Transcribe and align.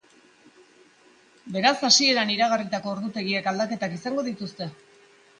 Beraz, 1.57 1.73
hasieran 1.89 2.31
iragarritako 2.35 2.91
ordutegiek 2.93 3.51
aldaketak 3.51 3.93
izango 3.99 4.25
dituzte. 4.31 4.69